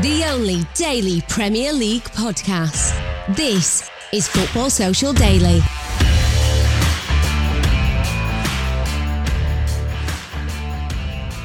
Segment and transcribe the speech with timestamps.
[0.00, 2.96] The only daily Premier League podcast.
[3.36, 5.60] This is Football Social Daily.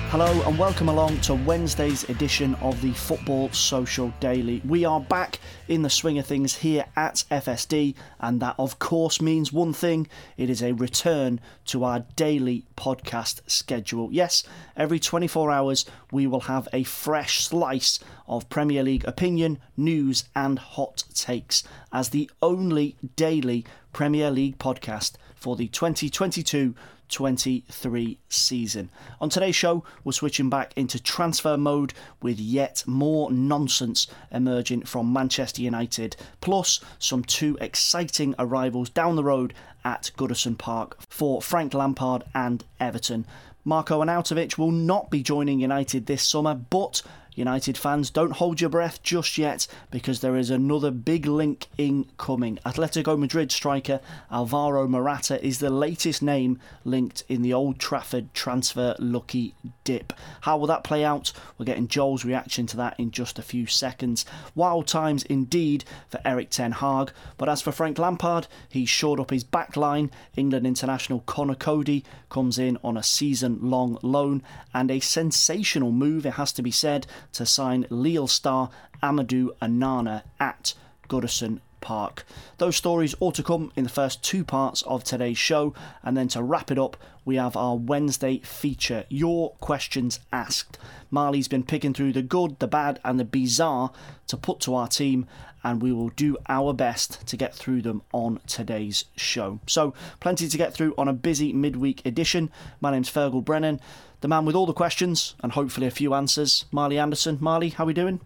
[0.10, 4.62] Hello and welcome along to Wednesday's edition of the Football Social Daily.
[4.64, 9.20] We are back in the swing of things here at FSD, and that of course
[9.22, 14.08] means one thing it is a return to our daily podcast schedule.
[14.14, 14.44] Yes,
[14.78, 18.00] every 24 hours we will have a fresh slice
[18.30, 25.16] of Premier League opinion, news, and hot takes as the only daily Premier League podcast
[25.36, 26.76] for the 2022
[27.10, 28.90] 23 season.
[29.22, 35.14] On today's show, we're switching back into transfer mode with yet more nonsense emerging from
[35.14, 41.74] Manchester United, plus some two exciting arrivals down the road at Goodison Park for Frank
[41.74, 43.26] Lampard and Everton.
[43.64, 47.02] Marko Arnautovic will not be joining United this summer, but
[47.38, 52.58] United fans, don't hold your breath just yet because there is another big link incoming.
[52.66, 54.00] Atletico Madrid striker
[54.32, 59.54] Alvaro Morata is the latest name linked in the Old Trafford transfer lucky
[59.84, 60.14] dip.
[60.42, 61.32] How will that play out?
[61.58, 64.26] We're getting Joel's reaction to that in just a few seconds.
[64.56, 69.30] Wild times indeed for Erik Ten Hag, but as for Frank Lampard, he's shored up
[69.30, 70.10] his back line.
[70.36, 74.42] England international Conor Coady comes in on a season long loan
[74.74, 78.70] and a sensational move, it has to be said to sign Lille star
[79.02, 80.74] Amadou Onana at
[81.10, 82.26] Goodison Park.
[82.58, 86.28] Those stories all to come in the first two parts of today's show, and then
[86.28, 90.78] to wrap it up, we have our Wednesday feature Your Questions Asked.
[91.10, 93.94] Marley's been picking through the good, the bad, and the bizarre
[94.28, 95.28] to put to our team,
[95.64, 99.62] and we will do our best to get through them on today's show.
[99.66, 102.52] So, plenty to get through on a busy midweek edition.
[102.82, 103.80] My name's Feargal Brennan,
[104.20, 106.66] the man with all the questions and hopefully a few answers.
[106.70, 107.38] Marley Anderson.
[107.40, 108.20] Marley, how are we doing?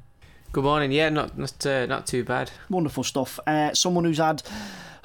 [0.53, 0.91] Good morning.
[0.91, 2.51] Yeah, not not uh, not too bad.
[2.69, 3.39] Wonderful stuff.
[3.47, 4.43] Uh, someone who's had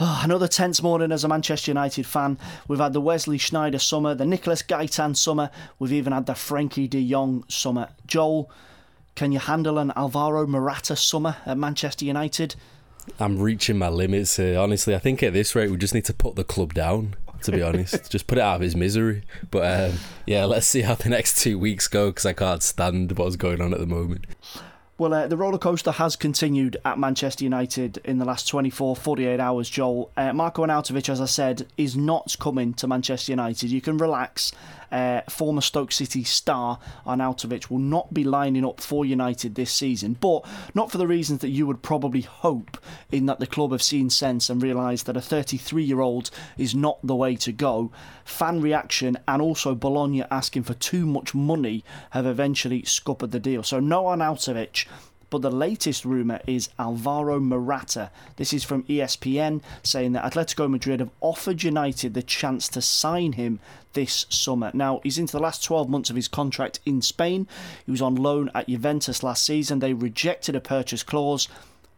[0.01, 2.37] oh, another tense morning as a Manchester United fan.
[2.67, 5.51] We've had the Wesley Sneijder summer, the Nicolas Gaitan summer.
[5.79, 7.91] We've even had the Frankie De Jong summer.
[8.09, 8.51] Joel,
[9.15, 12.57] can you handle an Alvaro Morata summer at Manchester United?
[13.21, 14.59] I'm reaching my limits here.
[14.59, 17.15] Honestly, I think at this rate we just need to put the club down.
[17.43, 19.23] To be honest, just put it out of his misery.
[19.53, 23.13] But um, yeah, let's see how the next two weeks go because I can't stand
[23.13, 24.25] what's going on at the moment.
[24.99, 29.39] Well, uh, the roller coaster has continued at Manchester United in the last 24, 48
[29.39, 30.11] hours, Joel.
[30.17, 33.69] Uh, Marko Arnautovic, as I said, is not coming to Manchester United.
[33.69, 34.53] You can relax.
[34.91, 40.15] Uh, former Stoke City star Arnautovic will not be lining up for United this season,
[40.21, 42.79] but not for the reasons that you would probably hope,
[43.11, 46.75] in that the club have seen sense and realised that a 33 year old is
[46.75, 47.91] not the way to go.
[48.25, 53.63] Fan reaction and also Bologna asking for too much money have eventually scuppered the deal.
[53.63, 54.87] So, no Arnautovic
[55.31, 58.11] but the latest rumour is Alvaro Morata.
[58.37, 63.33] This is from ESPN saying that Atletico Madrid have offered United the chance to sign
[63.33, 63.59] him
[63.93, 64.71] this summer.
[64.75, 67.49] Now, he's into the last 12 months of his contract in Spain.
[67.85, 69.81] He was on loan at Juventus last season.
[69.81, 71.49] They rejected a purchase clause.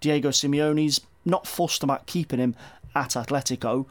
[0.00, 2.54] Diego Simeone's not fussed about keeping him
[2.94, 3.86] at Atletico.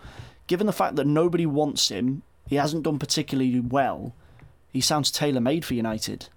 [0.48, 4.14] Given the fact that nobody wants him, he hasn't done particularly well.
[4.72, 6.30] He sounds tailor made for United.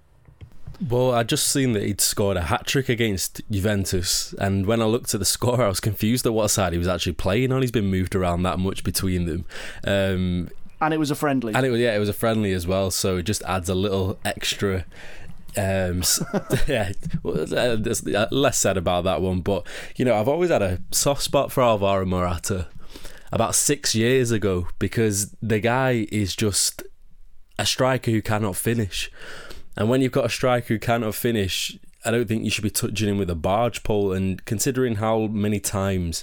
[0.88, 4.87] Well, I just seen that he'd scored a hat trick against Juventus, and when I
[4.87, 7.61] looked at the score, I was confused at what side he was actually playing on.
[7.61, 9.44] He's been moved around that much between them.
[9.87, 10.49] Um,
[10.81, 11.55] and it was a friendly.
[11.55, 13.75] And it was yeah, it was a friendly as well, so it just adds a
[13.75, 14.87] little extra.
[15.56, 16.03] Um,
[16.67, 16.93] yeah,
[17.25, 19.67] uh, less said about that one, but
[19.97, 22.69] you know, I've always had a soft spot for Alvaro Morata.
[23.32, 26.82] About six years ago, because the guy is just
[27.61, 29.09] a striker who cannot finish
[29.81, 32.71] And when you've got a striker who cannot finish, I don't think you should be
[32.71, 34.12] touching him with a barge pole.
[34.12, 36.23] And considering how many times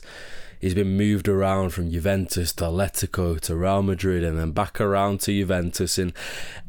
[0.60, 5.22] he's been moved around from Juventus to Atletico to Real Madrid and then back around
[5.22, 6.14] to Juventus, and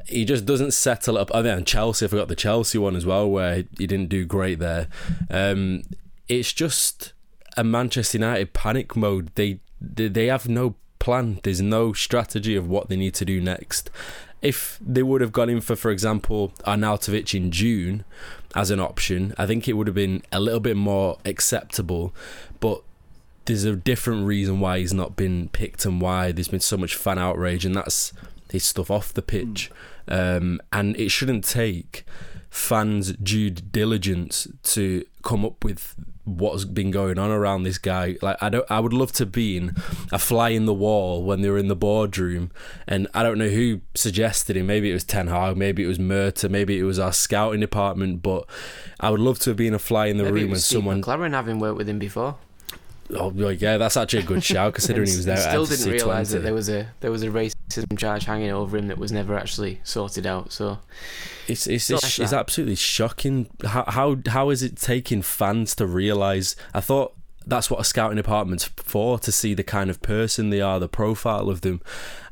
[0.07, 1.31] he just doesn't settle up.
[1.35, 4.59] Oh, then Chelsea, I forgot the Chelsea one as well, where he didn't do great
[4.59, 4.89] there.
[5.29, 5.83] Um,
[6.27, 7.13] it's just
[7.59, 9.31] a Manchester United panic mode.
[9.35, 11.41] They They they have no plan.
[11.43, 13.91] There's no strategy of what they need to do next.
[14.41, 18.05] If they would have gone in for, for example, Arnautovic in June
[18.55, 22.15] as an option, I think it would have been a little bit more acceptable.
[22.61, 22.83] But
[23.47, 26.95] there's a different reason why he's not been picked and why there's been so much
[26.95, 28.13] fan outrage, and that's
[28.51, 29.71] his stuff off the pitch.
[30.07, 30.37] Mm.
[30.37, 32.05] Um, and it shouldn't take
[32.51, 38.17] fans' due diligence to come up with what's been going on around this guy.
[38.21, 39.75] Like I don't I would love to be in
[40.13, 42.51] a fly in the wall when they were in the boardroom
[42.87, 44.63] and I don't know who suggested it.
[44.65, 48.23] Maybe it was Ten Hag, maybe it was Murtough, maybe it was our scouting department,
[48.23, 48.47] but
[49.01, 51.33] I would love to have been a fly in the maybe room when someone McClaren
[51.33, 52.37] having worked with him before.
[53.15, 55.37] Oh yeah, that's actually a good shout considering he was there.
[55.37, 58.89] Still didn't realise that there was a there was a racism charge hanging over him
[58.89, 60.53] that was never actually sorted out.
[60.53, 60.79] So
[61.47, 63.49] It's it's it's, it's absolutely shocking.
[63.65, 66.55] How how how is it taking fans to realise?
[66.75, 67.15] I thought
[67.47, 70.89] that's what a scouting department's for to see the kind of person they are, the
[70.89, 71.81] profile of them,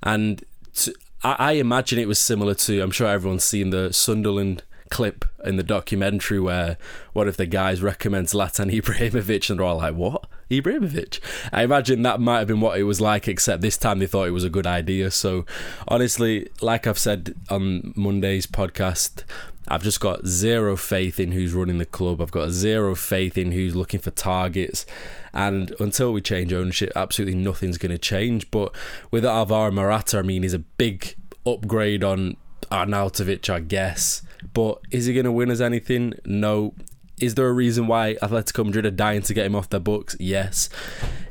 [0.03, 0.45] and
[0.75, 0.95] to,
[1.25, 2.83] I, I imagine it was similar to.
[2.83, 6.77] I'm sure everyone's seen the Sunderland clip in the documentary where
[7.13, 10.27] one of the guys recommends Zlatan Ibrahimovic and they're all like, "What?
[10.51, 11.21] Ibrahimovic?"
[11.53, 14.29] I imagine that might have been what it was like, except this time they thought
[14.29, 15.11] it was a good idea.
[15.11, 15.45] So,
[15.89, 19.25] honestly, like I've said on Monday's podcast,
[19.69, 22.21] I've just got zero faith in who's running the club.
[22.21, 24.87] I've got zero faith in who's looking for targets.
[25.35, 28.51] And until we change ownership, absolutely nothing's going to change.
[28.51, 28.75] But
[29.11, 32.37] with Alvaro Morata, I mean, he's a big upgrade on
[32.71, 34.23] Arnautovic, I guess.
[34.53, 36.15] But is he going to win us anything?
[36.25, 36.75] No.
[37.21, 40.17] Is there a reason why Atletico Madrid are dying to get him off their books?
[40.21, 40.69] Yes.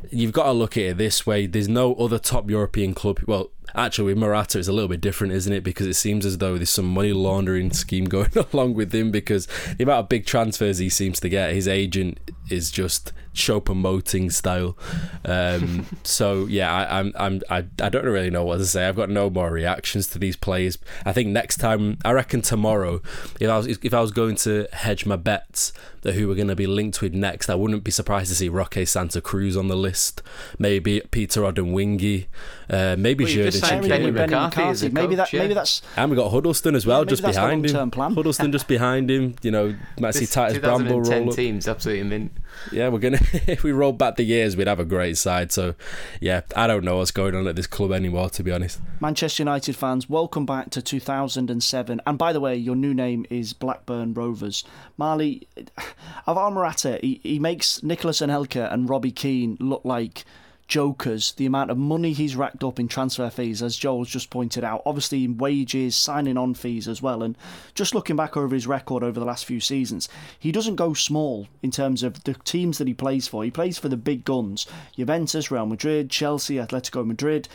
[0.09, 1.45] You've got to look at it this way.
[1.45, 3.19] There's no other top European club.
[3.27, 5.63] Well, actually, with Morata, it's a little bit different, isn't it?
[5.63, 9.47] Because it seems as though there's some money laundering scheme going along with him because
[9.77, 12.19] the amount of big transfers he seems to get, his agent
[12.50, 14.77] is just show promoting style.
[15.24, 18.88] Um, so yeah, I, I'm I'm I, I don't really know what to say.
[18.88, 20.77] I've got no more reactions to these players.
[21.06, 23.01] I think next time, I reckon tomorrow,
[23.39, 26.47] if I was if I was going to hedge my bets that who we're going
[26.47, 29.68] to be linked with next, I wouldn't be surprised to see Roque Santa Cruz on
[29.68, 30.21] the list.
[30.59, 32.27] Maybe Peter Odemwingie,
[32.69, 33.88] uh, maybe Well, you Jordan signed Shaqiri.
[33.88, 35.39] Kenny Benny McCarthy as a Maybe that coach, yeah.
[35.41, 37.91] maybe that's And we got Huddlestone as well, maybe just behind him.
[37.91, 38.13] plan.
[38.13, 39.36] Huddlestone just behind him.
[39.41, 41.36] You know, might see Titus Bramble roll up.
[41.36, 42.31] teams absolutely mint.
[42.71, 43.19] Yeah, we're gonna.
[43.47, 45.51] if we roll back the years, we'd have a great side.
[45.51, 45.75] So,
[46.19, 48.79] yeah, I don't know what's going on at this club anymore, to be honest.
[48.99, 52.01] Manchester United fans, welcome back to 2007.
[52.05, 54.63] And by the way, your new name is Blackburn Rovers.
[54.97, 55.47] Marley,
[56.27, 56.71] Alvaro
[57.01, 60.25] he, he makes Nicolas Anelka and Robbie Keane look like
[60.67, 61.33] jokers.
[61.33, 64.81] The amount of money he's racked up in transfer fees, as Joel's just pointed out,
[64.85, 67.23] obviously in wages, signing on fees as well.
[67.23, 67.38] And
[67.73, 70.09] just looking back over his record over the last few seasons,
[70.39, 73.44] he doesn't go small in terms of the teams that he plays for.
[73.44, 74.65] He plays for the big guns
[74.95, 77.47] Juventus, Real Madrid, Chelsea, Atletico Madrid.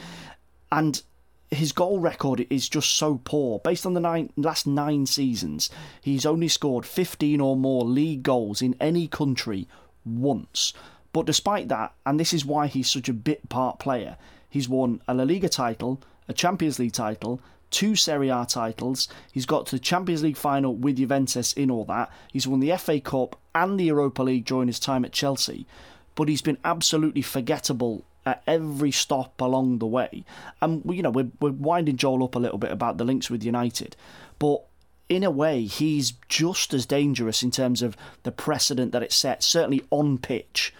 [0.72, 1.02] And
[1.50, 3.58] his goal record is just so poor.
[3.58, 5.68] Based on the nine, last nine seasons,
[6.00, 9.66] he's only scored 15 or more league goals in any country
[10.04, 10.72] once.
[11.12, 14.16] But despite that, and this is why he's such a bit part player,
[14.48, 17.40] he's won a La Liga title, a Champions League title,
[17.70, 19.08] two Serie A titles.
[19.32, 22.10] He's got to the Champions League final with Juventus in all that.
[22.32, 25.66] He's won the FA Cup and the Europa League during his time at Chelsea.
[26.14, 30.24] But he's been absolutely forgettable at every stop along the way.
[30.60, 33.44] And you know, we're we're winding Joel up a little bit about the links with
[33.44, 33.96] United,
[34.38, 34.64] but
[35.08, 39.44] in a way, he's just as dangerous in terms of the precedent that it sets,
[39.44, 40.72] certainly on pitch,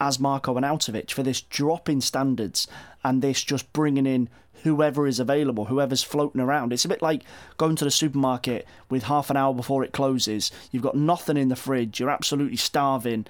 [0.00, 2.66] as Marko Arnautovic for this drop in standards
[3.04, 4.28] and this just bringing in
[4.62, 6.72] whoever is available, whoever's floating around.
[6.72, 7.22] It's a bit like
[7.56, 10.50] going to the supermarket with half an hour before it closes.
[10.70, 12.00] You've got nothing in the fridge.
[12.00, 13.26] You're absolutely starving.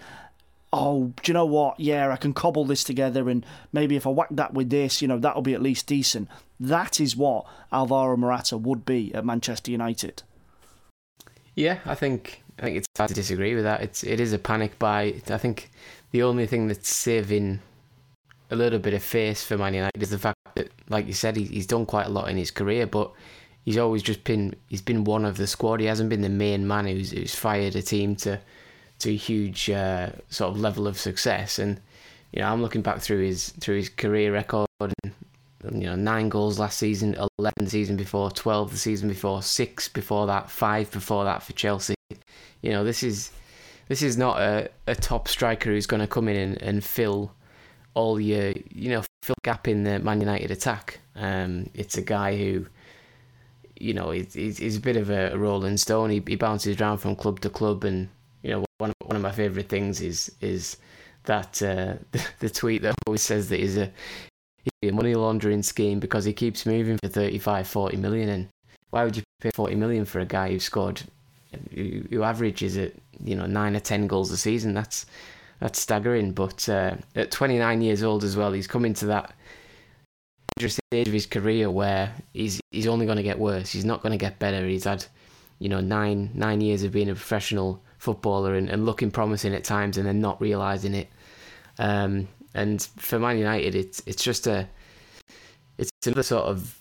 [0.72, 1.78] Oh, do you know what?
[1.78, 5.08] Yeah, I can cobble this together, and maybe if I whack that with this, you
[5.08, 6.28] know, that'll be at least decent.
[6.58, 10.22] That is what Alvaro Morata would be at Manchester United.
[11.54, 13.82] Yeah, I think I think it's hard to disagree with that.
[13.82, 15.20] It's it is a panic buy.
[15.28, 15.70] I think
[16.12, 17.60] the only thing that's saving
[18.50, 21.36] a little bit of face for Man United is the fact that, like you said,
[21.36, 23.10] he, he's done quite a lot in his career, but
[23.64, 25.80] he's always just been he's been one of the squad.
[25.80, 28.40] He hasn't been the main man who's who's fired a team to
[29.00, 31.58] to a huge uh, sort of level of success.
[31.58, 31.80] And
[32.32, 35.12] you know, I'm looking back through his through his career record, and
[35.70, 39.88] you know, nine goals last season, 11 the season before, 12 the season before, six
[39.88, 41.94] before that, five before that for Chelsea.
[42.62, 43.30] You know, this is
[43.92, 47.30] this is not a, a top striker who's going to come in and, and fill
[47.92, 50.98] all your, you know, fill gap in the Man United attack.
[51.14, 52.64] Um, it's a guy who,
[53.78, 56.08] you know, he's, he's a bit of a rolling stone.
[56.08, 58.08] He, he bounces around from club to club, and
[58.42, 60.78] you know, one one of my favourite things is is
[61.24, 63.92] that uh, the, the tweet that always says that he's a
[64.82, 68.30] a money laundering scheme because he keeps moving for 35, 40 million.
[68.30, 68.48] And
[68.88, 71.02] why would you pay 40 million for a guy who scored,
[71.74, 74.74] who, who averages at you know nine or ten goals a season?
[74.74, 75.06] That's
[75.60, 76.32] that's staggering.
[76.32, 79.34] But uh, at 29 years old as well, he's coming to that
[80.58, 83.70] stage of his career where he's he's only going to get worse.
[83.70, 84.66] He's not going to get better.
[84.66, 85.04] He's had
[85.58, 89.64] you know nine nine years of being a professional footballer and, and looking promising at
[89.64, 91.08] times, and then not realizing it.
[91.78, 94.68] Um, and for Man United, it's it's just a
[95.78, 96.78] it's another sort of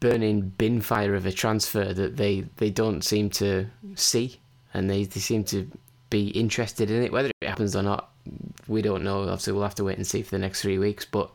[0.00, 4.39] burning bin fire of a transfer that they, they don't seem to see,
[4.74, 5.70] and they, they seem to
[6.10, 7.12] be interested in it.
[7.12, 8.10] Whether it happens or not,
[8.68, 9.22] we don't know.
[9.22, 11.04] Obviously, we'll have to wait and see for the next three weeks.
[11.04, 11.30] But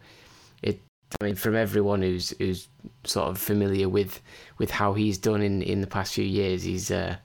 [0.61, 0.79] it,
[1.19, 2.67] I mean, from everyone who's who's
[3.03, 4.21] sort of familiar with
[4.57, 7.17] with how he's done in, in the past few years, he's uh,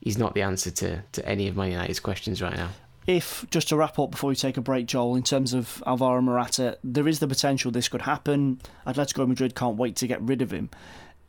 [0.00, 2.70] he's not the answer to, to any of Man United's questions right now
[3.06, 6.20] if just to wrap up before we take a break, Joel, in terms of Alvaro
[6.20, 8.60] Morata, there is the potential this could happen.
[8.86, 10.70] Atletico Madrid can't wait to get rid of him.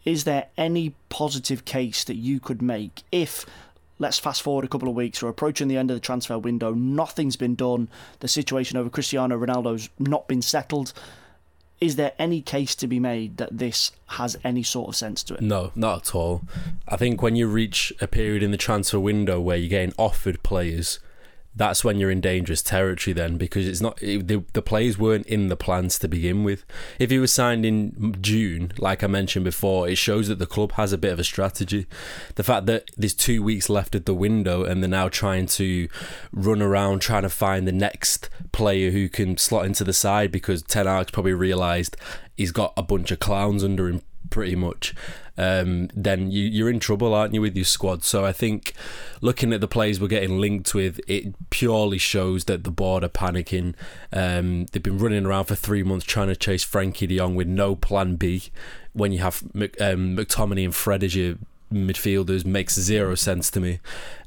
[0.03, 3.45] Is there any positive case that you could make if,
[3.99, 6.73] let's fast forward a couple of weeks, we're approaching the end of the transfer window,
[6.73, 7.89] nothing's been done,
[8.19, 10.93] the situation over Cristiano Ronaldo's not been settled?
[11.79, 15.35] Is there any case to be made that this has any sort of sense to
[15.35, 15.41] it?
[15.41, 16.41] No, not at all.
[16.87, 20.41] I think when you reach a period in the transfer window where you're getting offered
[20.41, 20.99] players
[21.57, 25.25] that's when you're in dangerous territory then because it's not it, the, the players weren't
[25.25, 26.63] in the plans to begin with.
[26.99, 30.73] If he was signed in june like i mentioned before it shows that the club
[30.73, 31.87] has a bit of a strategy.
[32.35, 35.89] The fact that there's two weeks left at the window and they're now trying to
[36.31, 40.61] run around trying to find the next player who can slot into the side because
[40.61, 41.97] ten Hag's probably realised
[42.35, 44.93] he's got a bunch of clowns under him pretty much,
[45.37, 48.03] um, then you, you're in trouble, aren't you, with your squad?
[48.03, 48.73] So I think
[49.21, 53.09] looking at the players we're getting linked with, it purely shows that the board are
[53.09, 53.75] panicking.
[54.11, 57.47] Um, they've been running around for three months trying to chase Frankie de Jong with
[57.47, 58.43] no plan B.
[58.93, 61.35] When you have um, McTominay and Fred as your
[61.71, 63.79] midfielders makes zero sense to me.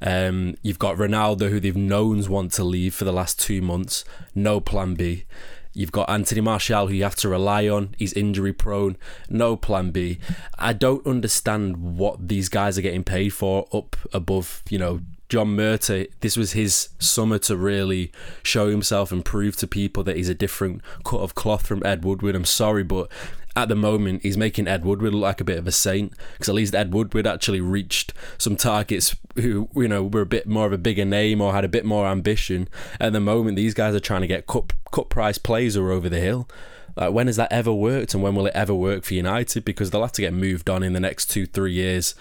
[0.02, 4.04] Um, you've got Ronaldo, who they've known want to leave for the last two months,
[4.35, 5.25] no plan B.
[5.73, 7.95] You've got Anthony Martial, who you have to rely on.
[7.99, 8.97] He's injury prone.
[9.29, 10.19] No plan B.
[10.59, 15.57] I don't understand what these guys are getting paid for up above, you know, John
[15.57, 18.11] Murtough, this was his summer to really
[18.43, 22.05] show himself and prove to people that he's a different cut of cloth from Ed
[22.05, 22.35] Woodward.
[22.35, 23.09] I'm sorry, but
[23.57, 26.49] at the moment he's making Ed Woodward look like a bit of a saint because
[26.49, 30.66] at least Ed Woodward actually reached some targets who you know were a bit more
[30.66, 32.69] of a bigger name or had a bit more ambition.
[32.99, 36.09] At the moment, these guys are trying to get cut cut price players or over
[36.09, 36.49] the hill.
[36.97, 39.64] Like when has that ever worked, and when will it ever work for United?
[39.64, 42.14] Because they'll have to get moved on in the next two three years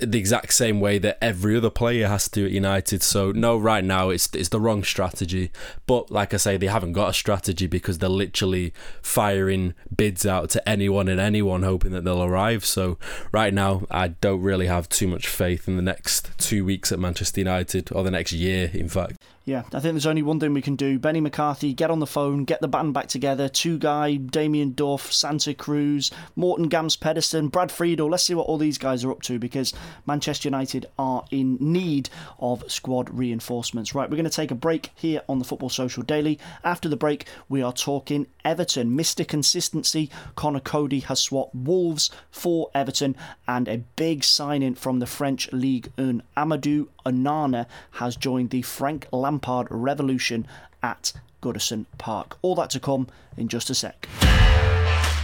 [0.00, 3.02] the exact same way that every other player has to at United.
[3.02, 5.50] So no, right now it's it's the wrong strategy.
[5.86, 8.72] But like I say, they haven't got a strategy because they're literally
[9.02, 12.64] firing bids out to anyone and anyone, hoping that they'll arrive.
[12.64, 12.98] So
[13.32, 16.98] right now, I don't really have too much faith in the next two weeks at
[16.98, 19.16] Manchester United or the next year, in fact.
[19.46, 20.98] Yeah, I think there's only one thing we can do.
[20.98, 23.46] Benny McCarthy, get on the phone, get the band back together.
[23.46, 28.08] Tugay, Damien Duff, Santa Cruz, Morten Gamst Pedersen, Brad Friedel.
[28.08, 29.74] Let's see what all these guys are up to because
[30.06, 32.08] Manchester United are in need
[32.38, 33.94] of squad reinforcements.
[33.94, 36.38] Right, we're going to take a break here on the Football Social Daily.
[36.64, 38.96] After the break, we are talking Everton.
[38.96, 39.26] Mr.
[39.26, 43.16] Consistency, Conor Coady has swapped Wolves for Everton,
[43.48, 46.22] and a big signing from the French Ligue 1.
[46.36, 50.46] Amadou Onana has joined the Frank Lampard revolution
[50.82, 52.38] at Goodison Park.
[52.42, 54.08] All that to come in just a sec.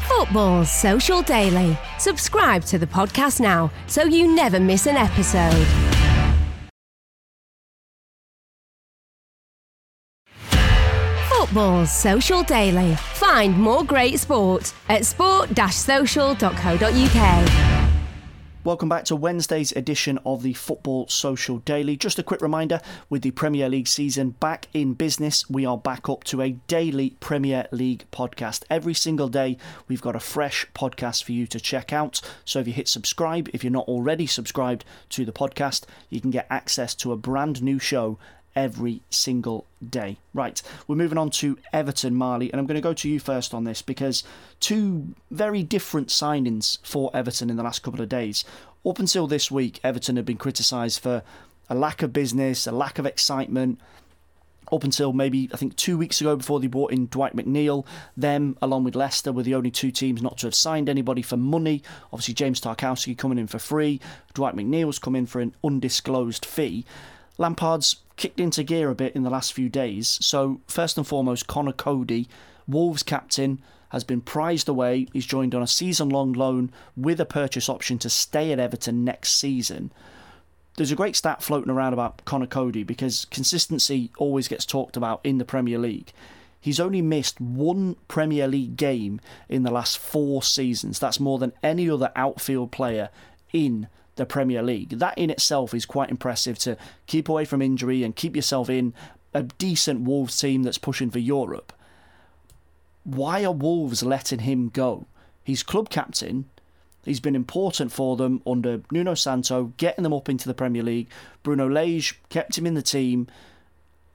[0.09, 1.79] Football Social Daily.
[1.99, 6.00] Subscribe to the podcast now so you never miss an episode.
[11.51, 12.95] Football Social Daily.
[12.95, 17.51] Find more great sport at sport-social.co.uk.
[18.63, 21.97] Welcome back to Wednesday's edition of the Football Social Daily.
[21.97, 26.09] Just a quick reminder with the Premier League season back in business, we are back
[26.09, 28.63] up to a daily Premier League podcast.
[28.71, 29.57] Every single day,
[29.89, 32.21] we've got a fresh podcast for you to check out.
[32.45, 36.31] So if you hit subscribe, if you're not already subscribed to the podcast, you can
[36.31, 38.19] get access to a brand new show
[38.55, 40.19] every single day.
[40.35, 43.55] Right, we're moving on to Everton, Marley, and I'm going to go to you first
[43.55, 44.23] on this because
[44.59, 48.45] two very different signings for Everton in the last couple of days.
[48.85, 51.23] Up until this week, Everton had been criticised for
[51.69, 53.79] a lack of business, a lack of excitement.
[54.73, 57.85] Up until maybe, I think, two weeks ago before they brought in Dwight McNeil,
[58.17, 61.37] them, along with Leicester, were the only two teams not to have signed anybody for
[61.37, 61.83] money.
[62.13, 64.01] Obviously, James Tarkowski coming in for free,
[64.33, 66.85] Dwight McNeil's come in for an undisclosed fee.
[67.41, 70.19] Lampard's kicked into gear a bit in the last few days.
[70.21, 72.29] So, first and foremost, Conor Coady,
[72.69, 75.07] Wolves captain, has been prized away.
[75.15, 79.05] He's joined on a season long loan with a purchase option to stay at Everton
[79.07, 79.91] next season.
[80.77, 85.21] There's a great stat floating around about Conor Coady because consistency always gets talked about
[85.25, 86.13] in the Premier League.
[86.61, 89.19] He's only missed one Premier League game
[89.49, 90.99] in the last four seasons.
[90.99, 93.09] That's more than any other outfield player
[93.51, 94.91] in the Premier League.
[94.91, 96.77] That in itself is quite impressive to
[97.07, 98.95] keep away from injury and keep yourself in
[99.33, 101.73] a decent Wolves team that's pushing for Europe.
[103.05, 105.07] Why are Wolves letting him go?
[105.43, 106.47] He's club captain.
[107.05, 111.09] He's been important for them under Nuno Santo, getting them up into the Premier League.
[111.43, 113.27] Bruno Lage kept him in the team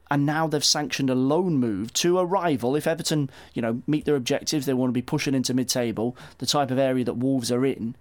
[0.08, 2.76] and now they've sanctioned a loan move to a rival.
[2.76, 6.46] If Everton, you know, meet their objectives, they want to be pushing into mid-table, the
[6.46, 7.96] type of area that Wolves are in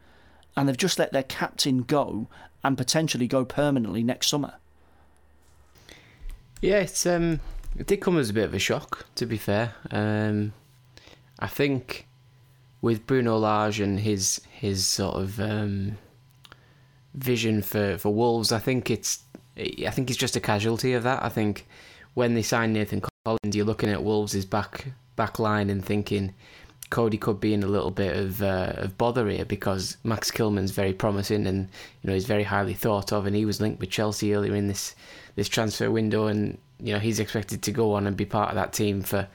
[0.55, 2.27] and they've just let their captain go
[2.63, 4.55] and potentially go permanently next summer.
[6.61, 7.41] Yeah, it's um,
[7.77, 9.75] it did come as a bit of a shock, to be fair.
[9.91, 10.53] Um,
[11.39, 12.07] I think
[12.81, 15.97] with Bruno Lage and his his sort of um,
[17.13, 19.23] vision for, for Wolves, I think it's
[19.57, 21.23] I think he's just a casualty of that.
[21.23, 21.67] I think
[22.13, 26.33] when they signed Nathan Collins, you're looking at Wolves' back back line and thinking
[26.95, 30.71] Coady could be in a little bit of uh, of bother here because Max Kilman's
[30.71, 31.67] very promising and
[32.01, 34.69] you know he's very highly thought of and he was linked with Chelsea earlier in
[34.69, 34.95] this
[35.35, 38.55] this transfer window and you know he's expected to go on and be part of
[38.55, 39.27] that team for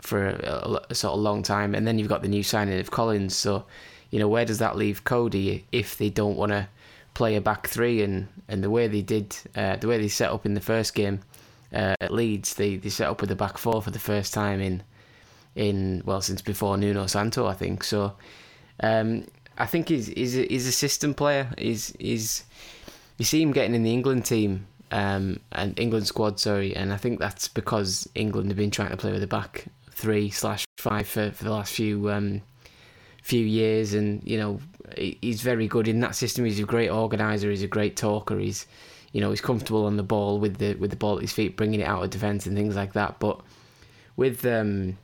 [0.00, 2.92] for a, a sort of long time and then you've got the new signing of
[2.92, 3.64] Collins so
[4.10, 6.68] you know where does that leave Coady if they don't want to
[7.14, 8.00] play a back three?
[8.00, 10.94] And and the way they did uh, the way they set up in the first
[10.94, 11.18] game
[11.72, 14.60] uh, at Leeds they they set up with a back four for the first time
[14.60, 14.84] in
[15.58, 17.84] in well since before Nuno Santo, I think.
[17.84, 18.14] So
[18.80, 19.26] um,
[19.58, 21.52] I think he's he's a, he's a system player.
[21.58, 22.44] He's he's
[23.18, 26.96] you see him getting in the England team um, and England squad, sorry, and I
[26.96, 31.08] think that's because England have been trying to play with a back three slash five
[31.08, 32.40] for, for the last few um,
[33.22, 34.60] few years, and you know
[34.96, 36.44] he's very good in that system.
[36.44, 37.50] He's a great organizer.
[37.50, 38.38] He's a great talker.
[38.38, 38.64] He's
[39.12, 41.56] you know he's comfortable on the ball with the with the ball at his feet,
[41.56, 43.18] bringing it out of defence and things like that.
[43.18, 43.40] But
[44.16, 44.96] with um,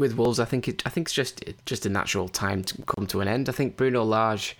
[0.00, 3.06] with Wolves, I think it, I think it's just just a natural time to come
[3.08, 3.48] to an end.
[3.48, 4.56] I think Bruno Lage,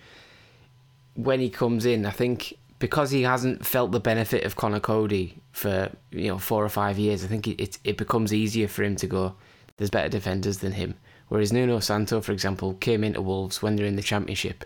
[1.15, 5.41] when he comes in, I think because he hasn't felt the benefit of Conor Coady
[5.51, 8.83] for you know four or five years, I think it, it, it becomes easier for
[8.83, 9.35] him to go.
[9.77, 10.93] There's better defenders than him.
[11.27, 14.63] Whereas Nuno Santo, for example, came into Wolves when they're in the Championship,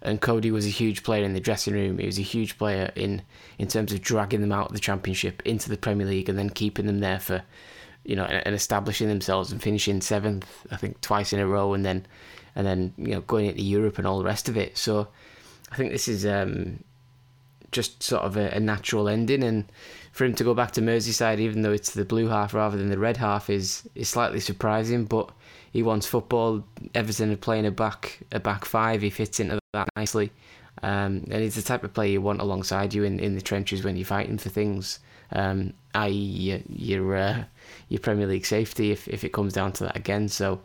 [0.00, 1.98] and Coady was a huge player in the dressing room.
[1.98, 3.20] He was a huge player in
[3.58, 6.48] in terms of dragging them out of the Championship into the Premier League and then
[6.48, 7.42] keeping them there for
[8.04, 11.84] you know, and, establishing themselves and finishing seventh, I think twice in a row, and
[11.84, 12.06] then
[12.54, 14.76] and then you know going into Europe and all the rest of it.
[14.76, 15.08] So
[15.72, 16.84] I think this is um,
[17.72, 19.64] just sort of a, a, natural ending, and
[20.12, 22.90] for him to go back to Merseyside, even though it's the blue half rather than
[22.90, 25.04] the red half, is is slightly surprising.
[25.06, 25.30] But
[25.72, 26.64] he wants football.
[26.94, 29.02] Everton are playing a back a back five.
[29.02, 30.30] He fits into that nicely.
[30.82, 33.84] Um, and he's the type of player you want alongside you in, in the trenches
[33.84, 34.98] when you're fighting for things,
[35.32, 37.44] um, i.e., your uh,
[37.88, 40.28] your Premier League safety if, if it comes down to that again.
[40.28, 40.60] So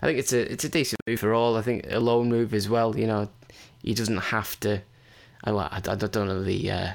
[0.00, 1.56] I think it's a it's a decent move for all.
[1.56, 2.96] I think a loan move as well.
[2.98, 3.28] You know,
[3.82, 4.82] he doesn't have to.
[5.44, 6.92] I I, I don't know the uh,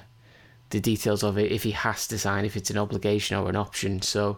[0.69, 3.55] the details of it if he has to sign if it's an obligation or an
[3.55, 4.01] option.
[4.01, 4.37] So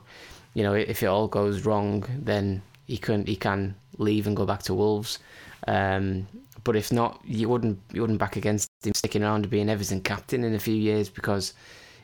[0.54, 4.46] you know if it all goes wrong, then he can he can leave and go
[4.46, 5.20] back to Wolves.
[5.68, 6.28] Um,
[6.64, 9.70] but if not, you wouldn't you wouldn't back against him sticking around to be an
[9.70, 11.54] Everton captain in a few years because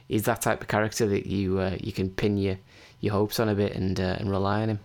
[0.08, 2.58] he's that type of character that you uh, you can pin your
[3.00, 4.80] your hopes on a bit and uh, and rely on him.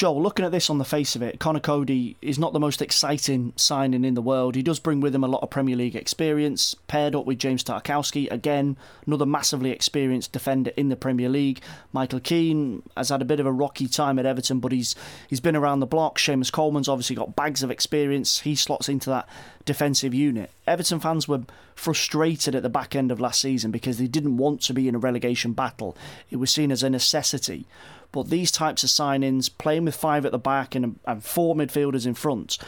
[0.00, 2.80] Joel, looking at this on the face of it, Conor Coady is not the most
[2.80, 4.54] exciting signing in the world.
[4.54, 7.62] He does bring with him a lot of Premier League experience, paired up with James
[7.62, 8.26] Tarkowski.
[8.30, 11.60] Again, another massively experienced defender in the Premier League.
[11.92, 14.96] Michael Keane has had a bit of a rocky time at Everton, but he's
[15.28, 16.16] he's been around the block.
[16.16, 18.40] Seamus Coleman's obviously got bags of experience.
[18.40, 19.28] He slots into that
[19.66, 20.50] defensive unit.
[20.66, 21.42] Everton fans were
[21.74, 24.94] frustrated at the back end of last season because they didn't want to be in
[24.94, 25.94] a relegation battle.
[26.30, 27.66] It was seen as a necessity.
[28.12, 32.06] But these types of signings, playing with five at the back and, and four midfielders
[32.06, 32.58] in front,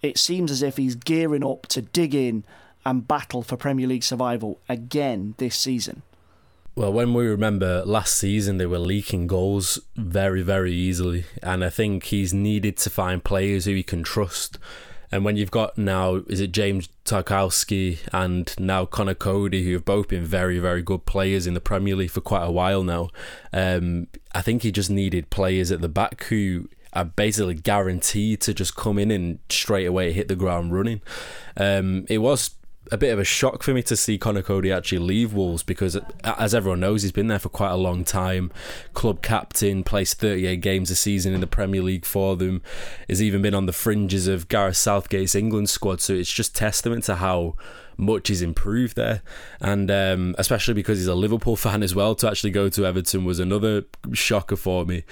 [0.00, 2.44] it seems as if he's gearing up to dig in
[2.84, 6.02] and battle for Premier League survival again this season.
[6.74, 11.24] Well, when we remember last season, they were leaking goals very, very easily.
[11.42, 14.58] And I think he's needed to find players who he can trust.
[15.12, 19.84] And when you've got now, is it James Tarkowski and now Conor Coady, who have
[19.84, 23.10] both been very, very good players in the Premier League for quite a while now,
[23.52, 28.54] um, I think he just needed players at the back who are basically guaranteed to
[28.54, 31.02] just come in and straight away hit the ground running.
[31.58, 32.54] Um, it was
[32.90, 35.96] a bit of a shock for me to see Conor Coady actually leave Wolves because,
[36.24, 38.50] as everyone knows, he's been there for quite a long time.
[38.92, 42.60] Club captain, plays 38 games a season in the Premier League for them.
[43.08, 46.00] Has even been on the fringes of Gareth Southgate's England squad.
[46.00, 47.54] So it's just testament to how
[47.96, 49.22] much he's improved there.
[49.60, 53.24] And um, especially because he's a Liverpool fan as well, to actually go to Everton
[53.24, 55.04] was another shocker for me.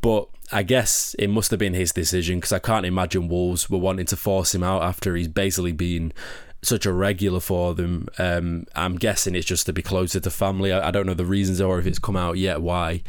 [0.00, 3.78] But I guess it must have been his decision because I can't imagine Wolves were
[3.78, 6.12] wanting to force him out after he's basically been
[6.62, 8.08] such a regular for them.
[8.18, 10.72] Um, I'm guessing it's just to be closer to family.
[10.72, 13.02] I, I, don't know the reasons or if it's come out yet why,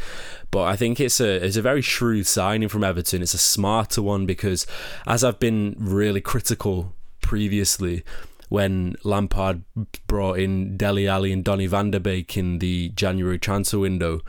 [0.51, 3.21] but I think it's a it's a very shrewd signing from Everton.
[3.21, 4.65] It's a smarter one because
[5.05, 8.03] as I've been really critical previously
[8.49, 9.63] when Lampard
[10.05, 14.21] brought in Dele Alli and Donny van der Beek in the January transfer window,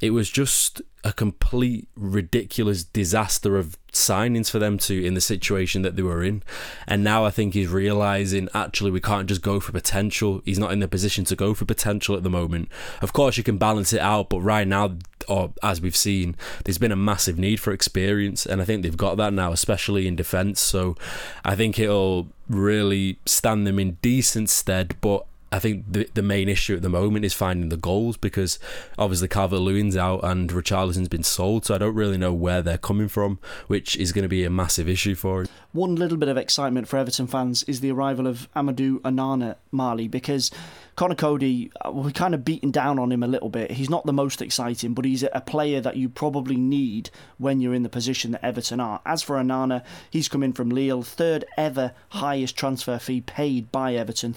[0.00, 5.80] it was just a complete ridiculous disaster of signings for them to in the situation
[5.80, 6.42] that they were in.
[6.86, 10.42] And now I think he's realizing actually we can't just go for potential.
[10.44, 12.68] He's not in the position to go for potential at the moment.
[13.00, 16.76] Of course, you can balance it out, but right now, or as we've seen, there's
[16.76, 20.14] been a massive need for experience, and I think they've got that now, especially in
[20.14, 20.60] defence.
[20.60, 20.94] So
[21.42, 24.94] I think it'll really stand them in decent stead.
[25.00, 28.58] But I think the the main issue at the moment is finding the goals because
[28.98, 32.78] obviously Calvert Lewin's out and Richarlison's been sold, so I don't really know where they're
[32.78, 35.50] coming from, which is going to be a massive issue for it.
[35.72, 40.08] One little bit of excitement for Everton fans is the arrival of Amadou Onana Marley
[40.08, 40.50] because
[40.98, 43.70] Conor Coady, uh, we're kind of beaten down on him a little bit.
[43.70, 47.72] He's not the most exciting, but he's a player that you probably need when you're
[47.72, 49.00] in the position that Everton are.
[49.06, 53.94] As for Onana, he's come in from Lille, third ever highest transfer fee paid by
[53.94, 54.32] Everton,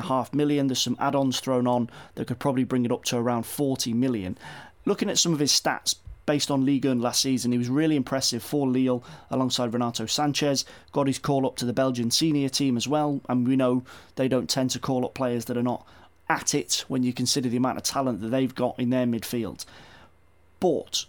[0.00, 0.66] 33.5 million.
[0.66, 3.92] There's some add ons thrown on that could probably bring it up to around 40
[3.92, 4.36] million.
[4.84, 5.94] Looking at some of his stats,
[6.26, 7.52] based on Ligue 1 last season.
[7.52, 10.64] He was really impressive for Lille alongside Renato Sanchez.
[10.92, 13.84] Got his call up to the Belgian senior team as well, and we know
[14.16, 15.86] they don't tend to call up players that are not
[16.28, 19.64] at it when you consider the amount of talent that they've got in their midfield.
[20.60, 21.06] But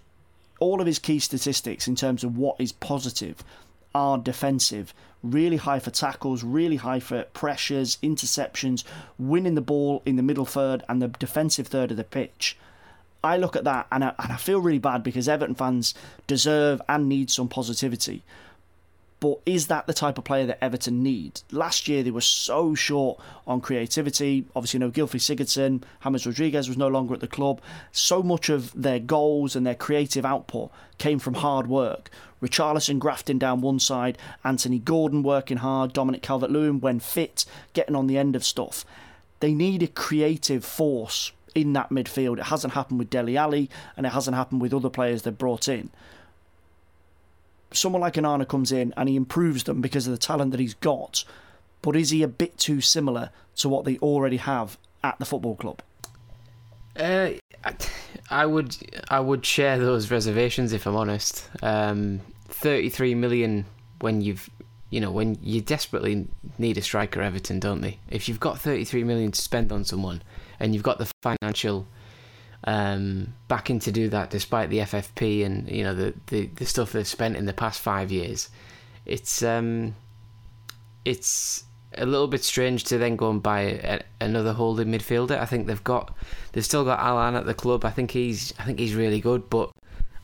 [0.59, 3.43] all of his key statistics in terms of what is positive
[3.93, 4.93] are defensive.
[5.23, 8.83] Really high for tackles, really high for pressures, interceptions,
[9.17, 12.57] winning the ball in the middle third and the defensive third of the pitch.
[13.23, 15.95] I look at that and I, and I feel really bad because Everton fans
[16.27, 18.21] deserve and need some positivity.
[19.23, 21.43] But is that the type of player that Everton need?
[21.49, 24.43] Last year they were so short on creativity.
[24.53, 27.61] Obviously, you know, Gylfi Sigurdsson, James Rodriguez was no longer at the club.
[27.93, 32.09] So much of their goals and their creative output came from hard work.
[32.41, 37.95] Richarlison grafting down one side, Anthony Gordon working hard, Dominic Calvert Lewin when fit, getting
[37.95, 38.83] on the end of stuff.
[39.39, 42.39] They need a creative force in that midfield.
[42.39, 45.69] It hasn't happened with Dele Alli, and it hasn't happened with other players they've brought
[45.69, 45.91] in.
[47.73, 50.75] Someone like Onana comes in and he improves them because of the talent that he's
[50.75, 51.23] got,
[51.81, 55.55] but is he a bit too similar to what they already have at the football
[55.55, 55.81] club?
[56.97, 57.31] Uh,
[58.29, 58.75] I would
[59.09, 61.49] I would share those reservations if I'm honest.
[61.61, 63.65] Um, 33 million
[63.99, 64.49] when you've
[64.89, 67.99] you know when you desperately need a striker, Everton, don't they?
[68.09, 70.21] If you've got 33 million to spend on someone,
[70.59, 71.87] and you've got the financial
[72.65, 76.93] um, backing to do that, despite the FFP and you know the, the, the stuff
[76.93, 78.49] they've spent in the past five years.
[79.05, 79.95] It's um,
[81.03, 85.37] it's a little bit strange to then go and buy a, another holding midfielder.
[85.37, 86.15] I think they've got
[86.53, 87.85] they've still got Allan at the club.
[87.85, 89.71] I think he's I think he's really good, but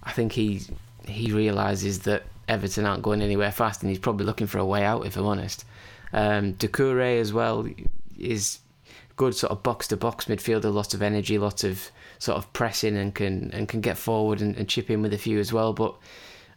[0.03, 0.61] I think he
[1.05, 4.83] he realizes that Everton aren't going anywhere fast, and he's probably looking for a way
[4.83, 5.05] out.
[5.05, 5.65] If I'm honest,
[6.13, 7.67] um, Doucouré as well
[8.17, 8.59] is
[9.17, 12.97] good sort of box to box midfielder, lots of energy, lots of sort of pressing
[12.97, 15.73] and can and can get forward and, and, chip in with a few as well.
[15.73, 15.95] But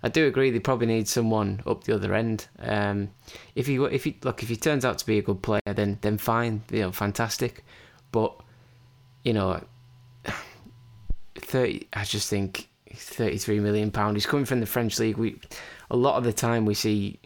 [0.03, 2.47] I do agree they probably need someone up the other end.
[2.59, 3.11] Um,
[3.55, 5.99] if he if he look if he turns out to be a good player, then
[6.03, 7.65] then fine, you know, fantastic.
[8.11, 8.35] But
[9.25, 9.65] you know,
[11.37, 11.89] thirty.
[11.93, 14.17] I just think thirty-three million pound.
[14.17, 15.17] He's coming from the French league.
[15.17, 15.41] We
[15.91, 17.21] a lot of the time we see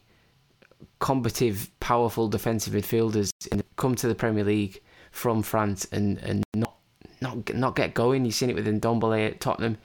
[0.99, 3.31] combative, powerful defensive midfielders
[3.77, 6.76] come to the Premier League from France and, and not
[7.21, 8.25] not not get going.
[8.25, 9.79] You've seen it with Ndombele at Tottenham.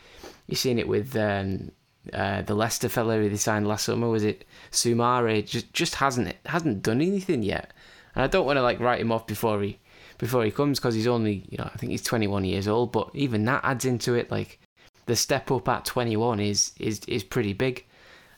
[0.47, 1.71] You've seen it with um,
[2.13, 4.09] uh, the Leicester fellow who they signed last summer.
[4.09, 5.45] Was it Soumaré?
[5.45, 7.71] Just just hasn't hasn't done anything yet.
[8.15, 9.79] And I don't want to like write him off before he
[10.17, 12.91] before he comes because he's only you know I think he's 21 years old.
[12.91, 14.31] But even that adds into it.
[14.31, 14.59] Like
[15.05, 17.85] the step up at 21 is is is pretty big.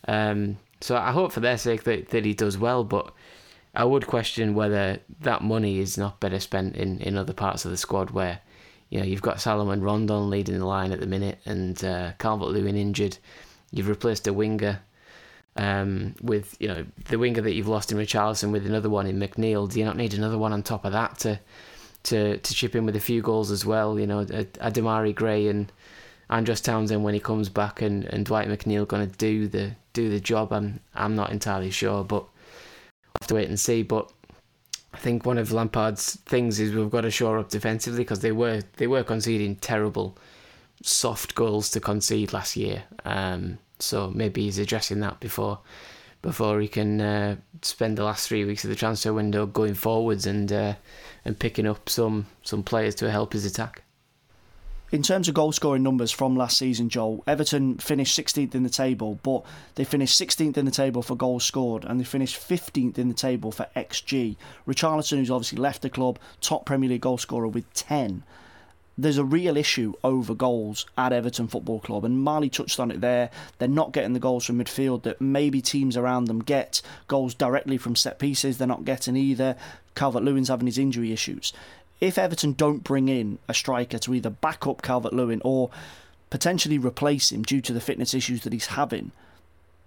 [0.07, 2.83] Um, so I hope for their sake that, that he does well.
[2.83, 3.13] But
[3.73, 7.71] I would question whether that money is not better spent in, in other parts of
[7.71, 8.41] the squad where
[8.93, 12.49] you know you've got Salomon Rondon leading the line at the minute and uh, Calvert
[12.49, 13.17] Lewin injured.
[13.71, 14.81] You've replaced a winger
[15.55, 19.19] um, with you know the winger that you've lost in Richarlison with another one in
[19.19, 19.67] McNeil.
[19.67, 21.39] Do you not need another one on top of that to
[22.03, 23.99] to to chip in with a few goals as well?
[23.99, 25.71] You know, a, Gray and
[26.29, 30.11] Andros Townsend when he comes back and, and Dwight McNeil going to do the do
[30.11, 30.53] the job.
[30.53, 33.81] I'm I'm not entirely sure, but we'll have to wait and see.
[33.81, 34.11] But
[34.93, 38.31] I think one of Lampard's things is we've got to shore up defensively because they
[38.31, 40.17] were they were conceding terrible
[40.81, 42.83] soft goals to concede last year.
[43.05, 45.59] Um, so maybe he's addressing that before
[46.21, 50.25] before he can uh, spend the last three weeks of the transfer window going forwards
[50.25, 50.73] and uh,
[51.25, 53.82] and picking up some some players to help his attack.
[54.93, 58.69] In terms of goal scoring numbers from last season, Joel, Everton finished 16th in the
[58.69, 62.99] table, but they finished 16th in the table for goals scored and they finished 15th
[62.99, 64.35] in the table for XG.
[64.67, 68.23] Richarlison, who's obviously left the club, top Premier League goal scorer with 10
[68.97, 73.01] there's a real issue over goals at Everton Football Club, and Marley touched on it
[73.01, 73.31] there.
[73.57, 76.81] They're not getting the goals from midfield that maybe teams around them get.
[77.07, 79.55] Goals directly from set pieces, they're not getting either.
[79.95, 81.53] Calvert Lewin's having his injury issues.
[81.99, 85.69] If Everton don't bring in a striker to either back up Calvert Lewin or
[86.29, 89.11] potentially replace him due to the fitness issues that he's having,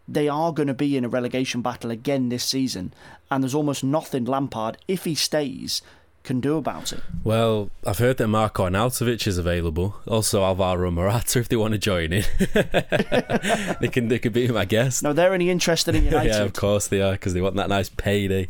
[0.09, 2.92] they are going to be in a relegation battle again this season.
[3.31, 5.83] And there's almost nothing Lampard, if he stays,
[6.27, 7.01] can do about it.
[7.25, 9.97] Well, I've heard that Marko Arnautovic is available.
[10.07, 12.25] Also, Alvaro Morata, if they want to join in,
[13.81, 15.03] they can they can be my guest.
[15.03, 16.29] No, they're only interested in United.
[16.35, 18.49] yeah, of course they are because they want that nice payday.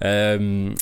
[0.00, 0.76] Um,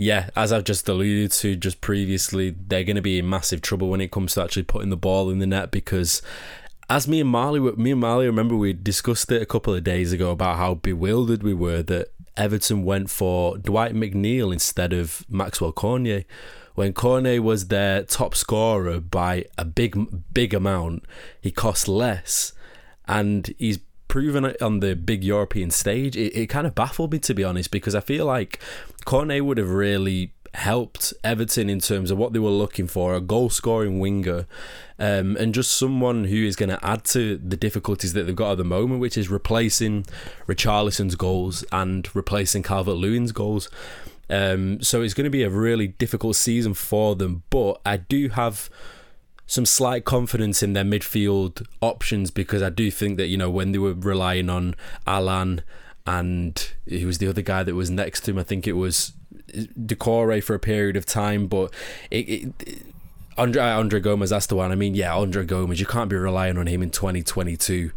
[0.00, 3.90] yeah, as I've just alluded to just previously, they're going to be in massive trouble
[3.90, 6.22] when it comes to actually putting the ball in the net because
[6.88, 10.14] as me and Marley, me and Marley, remember we discussed it a couple of days
[10.14, 15.70] ago about how bewildered we were that Everton went for Dwight McNeil instead of Maxwell
[15.70, 16.26] Cornet.
[16.74, 21.04] When Cornet was their top scorer by a big, big amount,
[21.42, 22.54] he cost less,
[23.06, 26.16] and he's proven it on the big European stage.
[26.16, 28.60] It, it kind of baffled me to be honest because I feel like
[29.06, 33.20] Cornet would have really helped Everton in terms of what they were looking for a
[33.20, 34.46] goal scoring winger
[34.98, 38.52] um, and just someone who is going to add to the difficulties that they've got
[38.52, 40.04] at the moment, which is replacing
[40.48, 43.70] Richarlison's goals and replacing Calvert Lewin's goals.
[44.28, 48.30] Um, so it's going to be a really difficult season for them, but I do
[48.30, 48.68] have
[49.50, 53.72] some slight confidence in their midfield options because I do think that you know when
[53.72, 54.76] they were relying on
[55.08, 55.62] Allan
[56.06, 58.38] and he was the other guy that was next to him.
[58.38, 59.12] I think it was
[59.52, 61.74] Doucouré for a period of time, but
[62.12, 62.28] it,
[62.60, 62.82] it,
[63.36, 64.70] Andre uh, Andre Gomes that's the one.
[64.70, 65.80] I mean, yeah, Andre Gomes.
[65.80, 67.90] You can't be relying on him in 2022.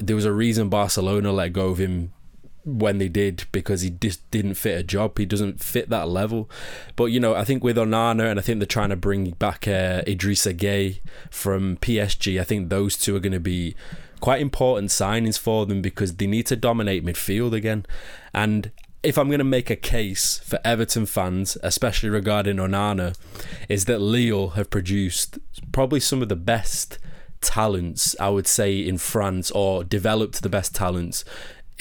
[0.00, 2.10] There was a reason Barcelona let go of him
[2.66, 5.16] when they did because he just didn't fit a job.
[5.16, 6.50] He doesn't fit that level.
[6.96, 9.68] But you know, I think with Onana and I think they're trying to bring back
[9.68, 10.98] uh, Idrissa Gueye
[11.30, 12.40] from PSG.
[12.40, 13.76] I think those two are going to be
[14.20, 17.86] quite important signings for them because they need to dominate midfield again.
[18.34, 18.72] And
[19.04, 23.16] if I'm going to make a case for Everton fans, especially regarding Onana,
[23.68, 25.38] is that Lille have produced
[25.70, 26.98] probably some of the best
[27.40, 31.24] talents, I would say, in France, or developed the best talents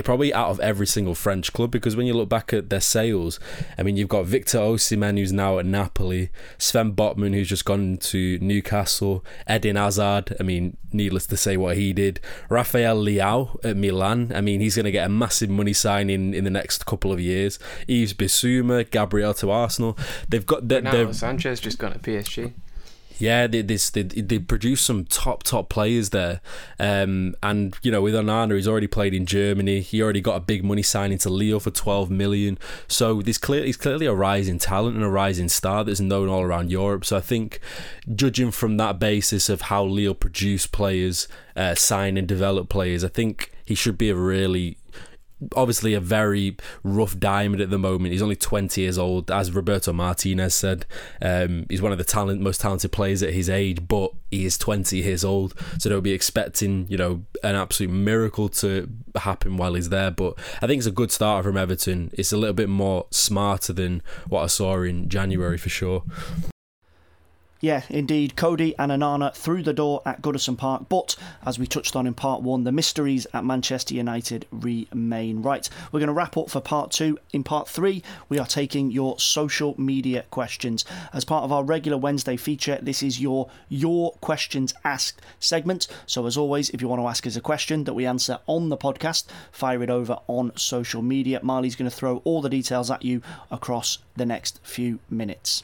[0.03, 3.39] probably out of every single French club because when you look back at their sales,
[3.77, 7.97] I mean, you've got Victor Osimhen who's now at Napoli, Sven Botman who's just gone
[7.97, 10.35] to Newcastle, Eden Hazard.
[10.39, 12.19] I mean, needless to say what he did.
[12.49, 14.31] Rafael Leao at Milan.
[14.35, 17.19] I mean, he's going to get a massive money signing in the next couple of
[17.19, 17.59] years.
[17.87, 19.97] Yves Bissouma, Gabriel to Arsenal.
[20.27, 20.67] They've got.
[20.67, 22.53] They're, Sanchez just gone to PSG.
[23.17, 26.41] Yeah, they they they, they produce some top top players there,
[26.79, 29.79] um, and you know with Onana, he's already played in Germany.
[29.79, 32.57] He already got a big money signing to Lille for twelve million.
[32.87, 36.41] So there's clearly he's clearly a rising talent and a rising star that's known all
[36.41, 37.05] around Europe.
[37.05, 37.59] So I think,
[38.13, 43.09] judging from that basis of how Lille produce players, uh, sign and develop players, I
[43.09, 44.77] think he should be a really
[45.55, 48.11] obviously a very rough diamond at the moment.
[48.11, 50.85] He's only 20 years old, as Roberto Martinez said.
[51.21, 54.57] Um, he's one of the talent, most talented players at his age, but he is
[54.57, 59.73] 20 years old, so they'll be expecting you know an absolute miracle to happen while
[59.73, 60.11] he's there.
[60.11, 62.11] But I think it's a good start from Everton.
[62.13, 66.03] It's a little bit more smarter than what I saw in January for sure.
[67.61, 68.35] Yeah, indeed.
[68.35, 71.15] Coady and Onana through the door at Goodison Park, but
[71.45, 75.41] as we touched on in part one, the mysteries at Manchester United remain.
[75.41, 77.17] Right, we're going to wrap up for part two.
[77.31, 80.83] In part three, we are taking your social media questions.
[81.13, 85.87] As part of our regular Wednesday feature, this is your Your Questions Asked segment.
[86.05, 88.69] So, as always, if you want to ask us a question that we answer on
[88.69, 91.39] the podcast, fire it over on social media.
[91.41, 95.63] Marley's going to throw all the details at you across the next few minutes.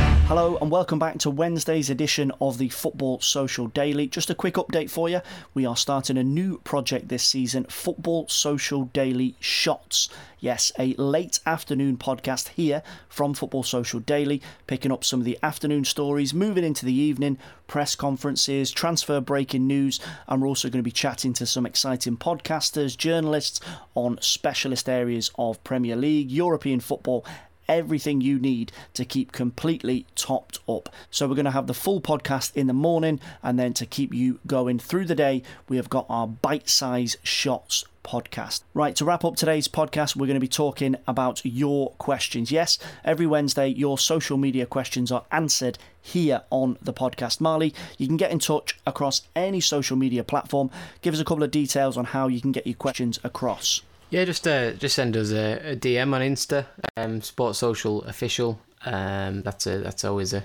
[0.31, 4.07] Hello and welcome back to Wednesday's edition of the Football Social Daily.
[4.07, 5.19] Just a quick update for you.
[5.53, 10.07] We are starting a new project this season Football Social Daily Shots.
[10.39, 15.37] Yes, a late afternoon podcast here from Football Social Daily, picking up some of the
[15.43, 20.79] afternoon stories, moving into the evening, press conferences, transfer breaking news, and we're also going
[20.79, 23.59] to be chatting to some exciting podcasters, journalists
[23.95, 27.25] on specialist areas of Premier League, European football,
[27.71, 30.89] everything you need to keep completely topped up.
[31.09, 34.13] So, we're going to have the full podcast in the morning, and then to keep
[34.13, 38.61] you going through the day, we have got our bite size shots podcast.
[38.73, 42.51] Right, to wrap up today's podcast, we're going to be talking about your questions.
[42.51, 47.39] Yes, every Wednesday, your social media questions are answered here on the podcast.
[47.39, 50.69] Marley, you can get in touch across any social media platform.
[51.01, 53.81] Give us a couple of details on how you can get your questions across.
[54.11, 56.65] Yeah, just uh, just send us a, a DM on Insta,
[56.97, 58.59] um, Sports Social Official.
[58.83, 60.43] Um, that's a that's always a,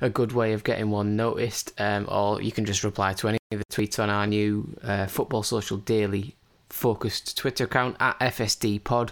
[0.00, 1.72] a good way of getting one noticed.
[1.80, 5.06] Um, or you can just reply to any of the tweets on our new uh,
[5.06, 6.36] Football Social Daily
[6.70, 9.10] focused Twitter account at FSD Pod.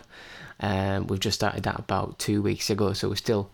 [0.60, 3.50] Um, we've just started that about two weeks ago, so we're still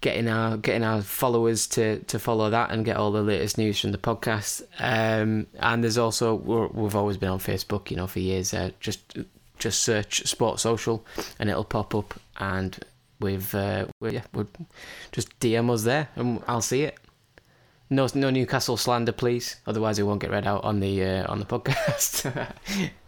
[0.00, 3.78] getting our getting our followers to, to follow that and get all the latest news
[3.78, 4.62] from the podcast.
[4.78, 8.54] Um, and there's also we have always been on Facebook, you know, for years.
[8.54, 9.18] Uh, just
[9.62, 11.04] just search Sports Social
[11.38, 12.78] and it'll pop up, and
[13.20, 14.48] we've uh, we, yeah, we'll
[15.12, 16.98] just DM us there, and I'll see it.
[17.88, 19.56] No, no Newcastle slander, please.
[19.66, 22.50] Otherwise, it won't get read out on the uh, on the podcast.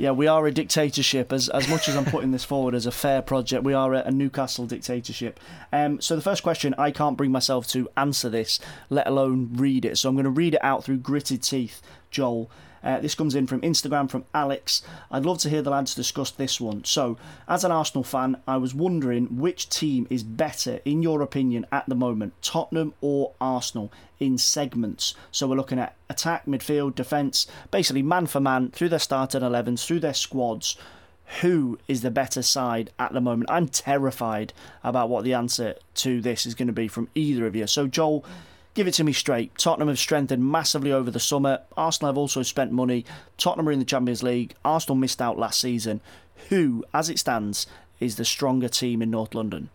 [0.00, 1.32] Yeah, we are a dictatorship.
[1.32, 4.04] As as much as I'm putting this forward as a fair project, we are a,
[4.04, 5.40] a Newcastle dictatorship.
[5.72, 9.84] Um, so the first question, I can't bring myself to answer this, let alone read
[9.84, 9.98] it.
[9.98, 12.48] So I'm going to read it out through gritted teeth, Joel.
[12.82, 14.82] Uh, this comes in from Instagram from Alex.
[15.10, 16.84] I'd love to hear the lads discuss this one.
[16.84, 17.16] So,
[17.48, 21.88] as an Arsenal fan, I was wondering which team is better, in your opinion, at
[21.88, 25.14] the moment, Tottenham or Arsenal, in segments.
[25.30, 29.84] So, we're looking at attack, midfield, defence, basically man for man, through their starting 11s,
[29.84, 30.76] through their squads.
[31.42, 33.50] Who is the better side at the moment?
[33.50, 37.54] I'm terrified about what the answer to this is going to be from either of
[37.54, 37.66] you.
[37.66, 38.24] So, Joel,
[38.78, 39.58] Give it to me straight.
[39.58, 41.62] Tottenham have strengthened massively over the summer.
[41.76, 43.04] Arsenal have also spent money.
[43.36, 44.54] Tottenham are in the Champions League.
[44.64, 46.00] Arsenal missed out last season.
[46.50, 47.66] Who, as it stands,
[47.98, 49.70] is the stronger team in North London?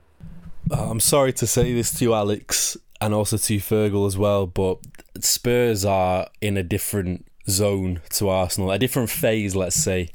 [0.72, 4.18] Uh, I'm sorry to say this to you, Alex, and also to you, Feargal, as
[4.18, 4.78] well, but
[5.20, 10.12] Spurs are in a different zone to Arsenal, a different phase, let's say.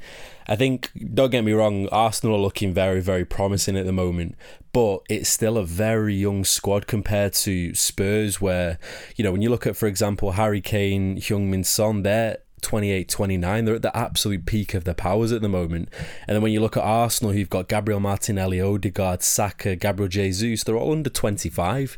[0.49, 4.35] I think, don't get me wrong, Arsenal are looking very, very promising at the moment,
[4.73, 8.79] but it's still a very young squad compared to Spurs, where,
[9.15, 13.65] you know, when you look at, for example, Harry Kane, Heung-min Son, they're 28, 29.
[13.65, 15.89] They're at the absolute peak of their powers at the moment.
[16.27, 20.63] And then when you look at Arsenal, you've got Gabriel Martinelli, Odegaard, Saka, Gabriel Jesus,
[20.63, 21.97] they're all under 25.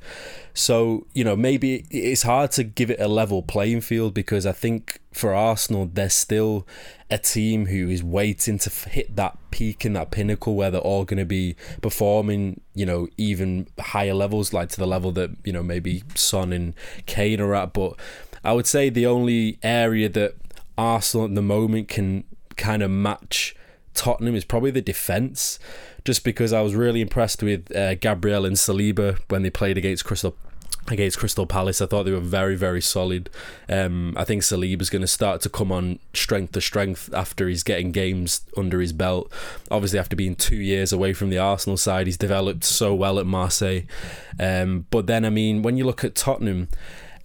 [0.54, 4.52] So, you know, maybe it's hard to give it a level playing field because I
[4.52, 6.68] think for Arsenal, they're still
[7.10, 11.04] a team who is waiting to hit that peak and that pinnacle where they're all
[11.04, 15.52] going to be performing, you know, even higher levels, like to the level that, you
[15.54, 16.74] know, maybe Son and
[17.06, 17.74] Kane are at.
[17.74, 17.96] But
[18.44, 20.36] I would say the only area that
[20.82, 22.24] Arsenal at the moment can
[22.58, 23.56] kind of match
[23.94, 25.60] Tottenham is probably the defence,
[26.06, 30.06] just because I was really impressed with uh, Gabriel and Saliba when they played against
[30.06, 30.36] Crystal
[30.90, 31.80] against Crystal Palace.
[31.82, 33.30] I thought they were very, very solid.
[33.70, 37.62] Um, I think Saliba's going to start to come on strength to strength after he's
[37.62, 39.32] getting games under his belt.
[39.70, 43.28] Obviously, after being two years away from the Arsenal side, he's developed so well at
[43.28, 43.82] Marseille.
[44.40, 46.70] Um, but then, I mean, when you look at Tottenham,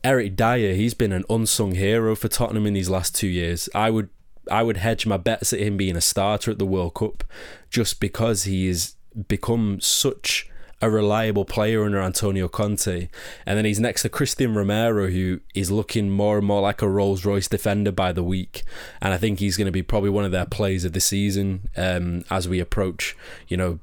[0.05, 3.69] Eric Dier, he's been an unsung hero for Tottenham in these last two years.
[3.75, 4.09] I would
[4.51, 7.25] I would hedge my bets at him being a starter at the World Cup
[7.69, 8.95] just because he has
[9.29, 10.49] become such
[10.83, 13.09] a reliable player under Antonio Conte.
[13.47, 16.89] And then he's next to Cristian Romero, who is looking more and more like a
[16.89, 18.63] Rolls Royce defender by the week.
[19.01, 21.69] And I think he's going to be probably one of their plays of the season
[21.77, 23.17] um, as we approach,
[23.49, 23.79] you know,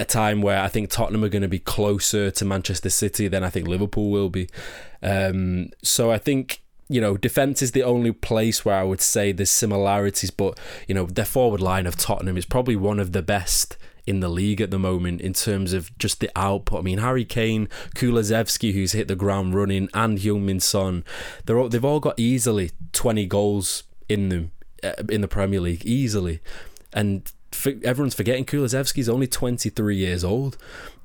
[0.00, 3.44] a time where I think Tottenham are going to be closer to Manchester City than
[3.44, 4.48] I think Liverpool will be.
[5.02, 9.30] Um, so I think you know, defence is the only place where I would say
[9.30, 13.22] there's similarities, but you know, their forward line of Tottenham is probably one of the
[13.22, 13.76] best
[14.06, 16.78] in the league at the moment in terms of just the output.
[16.78, 21.04] I mean, Harry Kane, Kulusevski, who's hit the ground running, and Heung-min Son,
[21.44, 25.84] they're all, they've all got easily 20 goals in them uh, in the Premier League
[25.84, 26.40] easily,
[26.94, 27.30] and
[27.84, 30.56] everyone's forgetting Kulusevski's only 23 years old.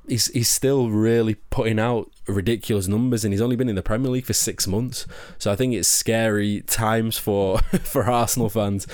[0.06, 4.10] He's he's still really putting out ridiculous numbers, and he's only been in the Premier
[4.10, 5.06] League for six months.
[5.38, 8.86] So I think it's scary times for for Arsenal fans.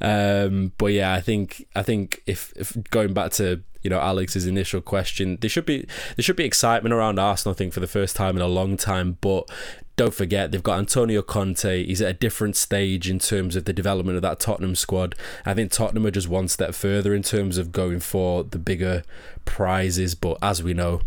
[0.00, 4.46] Um, but yeah, I think I think if, if going back to you know Alex's
[4.46, 5.86] initial question, there should be
[6.16, 7.54] there should be excitement around Arsenal.
[7.54, 9.50] I think for the first time in a long time, but
[9.98, 11.84] don't forget they've got Antonio Conte.
[11.84, 15.16] He's at a different stage in terms of the development of that Tottenham squad.
[15.44, 19.02] I think Tottenham are just one step further in terms of going for the bigger
[19.44, 20.14] prizes.
[20.14, 21.02] But as we know,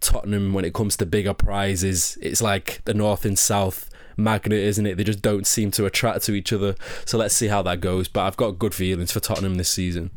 [0.00, 4.86] Tottenham, when it comes to bigger prizes, it's like the North and South magnet, isn't
[4.86, 4.96] it?
[4.96, 6.76] They just don't seem to attract to each other.
[7.06, 8.08] So let's see how that goes.
[8.08, 10.10] But I've got good feelings for Tottenham this season.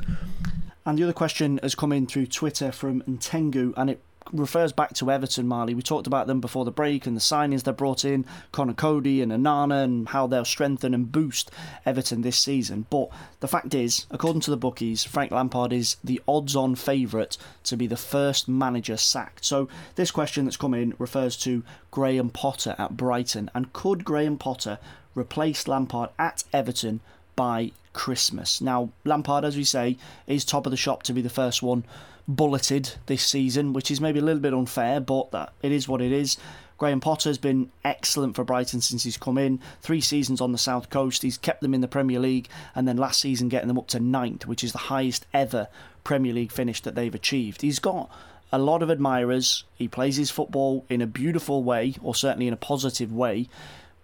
[0.86, 4.01] And the other question has come in through Twitter from Ntengu, and it
[4.32, 5.73] refers back to Everton, Marley.
[5.73, 9.21] We talked about them before the break and the signings they brought in, Conor Coady
[9.21, 11.51] and Onana, and how they'll strengthen and boost
[11.86, 12.86] Everton this season.
[12.89, 13.09] But
[13.39, 17.78] the fact is, according to the bookies, Frank Lampard is the odds on favourite to
[17.78, 19.45] be the first manager sacked.
[19.45, 23.49] So this question that's come in refers to Graham Potter at Brighton.
[23.53, 24.80] And could Graham Potter
[25.15, 26.99] replace Lampard at Everton
[27.36, 28.61] by Christmas?
[28.61, 29.97] Now, Lampard, as we say,
[30.28, 31.84] is top of the shop to be the first one
[32.28, 36.01] bulleted this season, which is maybe a little bit unfair, but that it is what
[36.01, 36.38] it is.
[36.78, 39.59] Graham Potter has been excellent for Brighton since he's come in.
[39.82, 42.97] Three seasons on the south coast, he's kept them in the Premier League, and then
[42.97, 45.67] last season getting them up to ninth, which is the highest ever
[46.03, 47.61] Premier League finish that they've achieved.
[47.61, 48.11] He's got
[48.51, 49.63] a lot of admirers.
[49.75, 53.49] He plays his football in a beautiful way, or certainly in a positive way.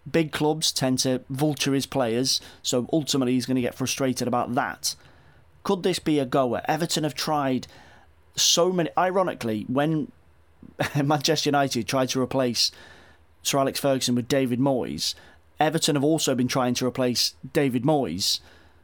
[0.09, 4.55] Big clubs tend to vulture his players, so ultimately he's going to get frustrated about
[4.55, 4.95] that.
[5.63, 6.61] Could this be a goer?
[6.65, 7.67] Everton have tried
[8.35, 8.89] so many.
[8.97, 10.11] Ironically, when
[11.03, 12.71] Manchester United tried to replace
[13.41, 15.15] Sir Alex Ferguson with David Moyes,
[15.59, 18.39] Everton have also been trying to replace David Moyes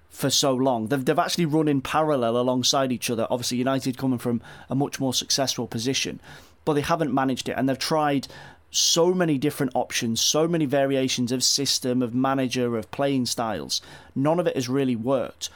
[0.09, 0.87] for so long.
[0.87, 3.27] They've, they've actually run in parallel alongside each other.
[3.29, 6.19] Obviously, United coming from a much more successful position,
[6.65, 8.27] but they haven't managed it, and they've tried
[8.71, 13.81] so many different options, so many variations of system, of manager, of playing styles.
[14.15, 15.49] None of it has really worked.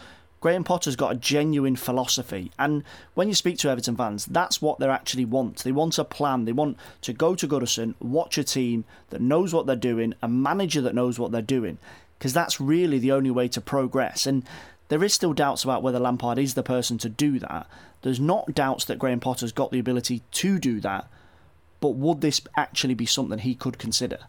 [0.43, 2.83] Graham Potter's got a genuine philosophy, and
[3.13, 5.59] when you speak to Everton fans, that's what they actually want.
[5.59, 6.43] They want a plan.
[6.43, 10.27] They want to go to Goodison, watch a team that knows what they're doing, a
[10.27, 11.77] manager that knows what they're doing,
[12.19, 14.25] because that's really the only way to progress.
[14.25, 14.43] And
[14.89, 17.65] there is still doubts about whether Lampard is the person to do that.
[18.01, 21.07] There's not doubts that Graham Potter's got the ability to do that,
[21.79, 24.19] but would this actually be something he could consider?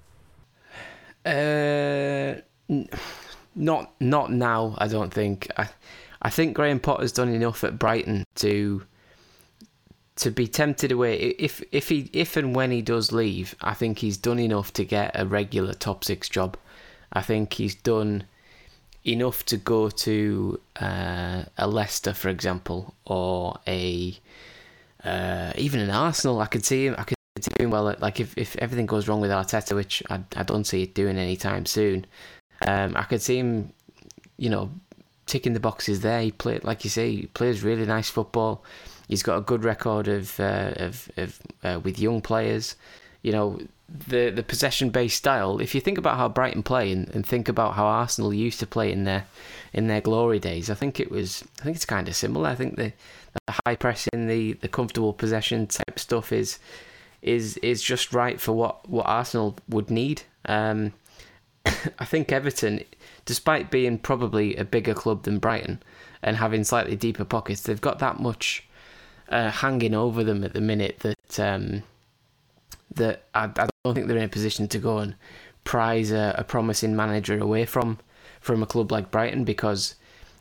[1.27, 2.35] Uh,
[3.57, 4.77] not not now.
[4.79, 5.51] I don't think.
[5.57, 5.69] I
[6.25, 8.83] I think Graham Potter's done enough at Brighton to
[10.17, 11.19] to be tempted away.
[11.39, 14.85] If if he if and when he does leave, I think he's done enough to
[14.85, 16.57] get a regular top six job.
[17.13, 18.25] I think he's done
[19.05, 24.19] enough to go to uh, a Leicester, for example, or a
[25.05, 26.41] uh, even an Arsenal.
[26.41, 26.95] I could see him.
[26.97, 27.95] I could see him well.
[28.01, 31.19] Like if, if everything goes wrong with Arteta, which I, I don't see it doing
[31.19, 32.07] anytime soon,
[32.67, 33.73] um, I could see him,
[34.39, 34.71] you know,
[35.27, 36.21] ticking the boxes there.
[36.23, 38.65] He played, like you say, he plays really nice football.
[39.09, 42.77] He's got a good record of uh, of, of uh, with young players.
[43.23, 45.61] You know, the the possession based style.
[45.61, 48.67] If you think about how Brighton play and, and think about how Arsenal used to
[48.67, 49.27] play in their
[49.73, 51.45] in their glory days, I think it was.
[51.61, 52.49] I think it's kind of similar.
[52.49, 52.93] I think the,
[53.47, 56.59] the high pressing, the the comfortable possession type stuff is
[57.23, 60.23] is is just right for what what Arsenal would need.
[60.47, 60.93] Um,
[61.67, 62.85] I think Everton
[63.25, 65.83] despite being probably a bigger club than Brighton
[66.23, 68.67] and having slightly deeper pockets, they've got that much
[69.29, 71.83] uh, hanging over them at the minute that um,
[72.95, 75.15] that I, I, don't think they're in a position to go and
[75.65, 77.99] prize a, a promising manager away from
[78.41, 79.95] from a club like Brighton because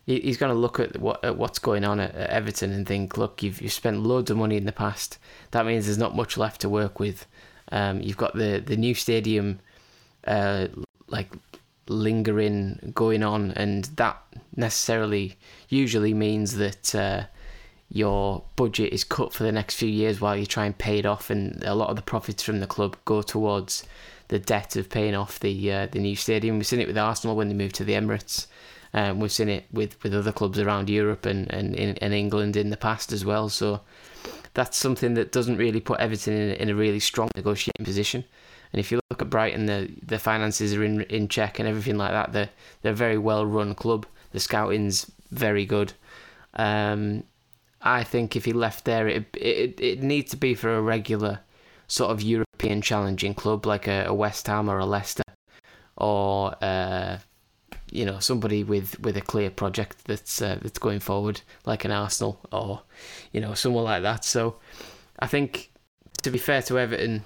[0.06, 3.42] he's going to look at what at what's going on at, Everton and think, look,
[3.42, 5.18] you've you've spent loads of money in the past.
[5.52, 7.26] That means there's not much left to work with.
[7.72, 9.60] Um, you've got the the new stadium,
[10.28, 10.68] uh,
[11.08, 11.30] like
[11.88, 14.22] lingering going on, and that
[14.56, 15.38] necessarily
[15.70, 17.24] usually means that uh,
[17.90, 21.06] your budget is cut for the next few years while you try and pay it
[21.06, 23.84] off, and a lot of the profits from the club go towards
[24.30, 26.58] the debt of paying off the uh, the new stadium.
[26.58, 28.48] We've seen it with Arsenal when they moved to the Emirates.
[28.96, 32.56] Um, we've seen it with, with other clubs around Europe and, and in and England
[32.56, 33.50] in the past as well.
[33.50, 33.82] So
[34.54, 38.24] that's something that doesn't really put Everton in, in a really strong negotiating position.
[38.74, 41.98] And if you look at Brighton, the the finances are in in check and everything
[41.98, 42.34] like that.
[42.34, 42.50] They're
[42.82, 44.06] they're a very well run club.
[44.32, 45.94] The scouting's very good.
[46.56, 47.24] Um,
[47.82, 51.42] I think if he left there, it it it needs to be for a regular
[51.88, 55.24] sort of European challenging club like a, a West Ham or a Leicester,
[55.98, 57.20] or uh,
[57.92, 61.92] you know somebody with, with a clear project that's uh, that's going forward like an
[61.92, 62.82] Arsenal or
[63.32, 64.26] you know someone like that.
[64.26, 64.56] So
[65.20, 65.72] I think
[66.24, 67.24] to be fair to Everton,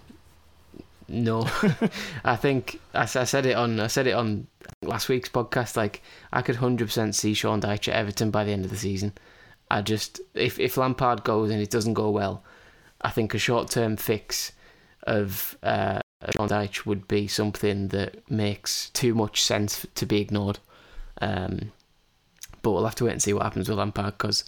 [1.08, 1.50] no,
[2.24, 4.48] I think I, I said it on I said it on
[4.82, 5.78] last week's podcast.
[5.78, 6.02] Like
[6.32, 9.14] I could hundred percent see Sean Dyche at Everton by the end of the season.
[9.70, 12.44] I just if if Lampard goes and it doesn't go well,
[13.02, 14.52] I think a short term fix
[15.04, 16.00] of uh,
[16.36, 20.60] Sean Dyche would be something that makes too much sense to be ignored.
[21.22, 21.72] Um,
[22.62, 24.44] but we'll have to wait and see what happens with Lampard because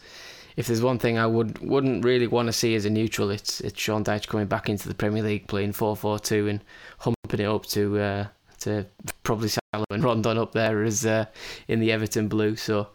[0.60, 3.62] if there's one thing I would wouldn't really want to see as a neutral, it's
[3.62, 6.64] it's Sean Dyche coming back into the Premier League playing 4-4-2 and
[6.98, 8.28] humping it up to uh,
[8.60, 8.86] to
[9.24, 11.28] probably Salomon Rondon up there as uh,
[11.70, 12.58] in the Everton blue.
[12.58, 12.90] So